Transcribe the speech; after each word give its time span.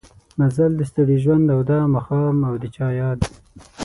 مزل 0.39 0.71
د 0.77 0.81
ستړي 0.91 1.17
ژوند 1.23 1.45
او 1.55 1.59
دا 1.71 1.79
ماښام 1.93 2.35
او 2.49 2.53
د 2.61 2.63
چا 2.75 2.87
ياد 2.99 3.19